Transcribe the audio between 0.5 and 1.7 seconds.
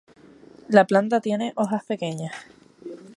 La planta tiene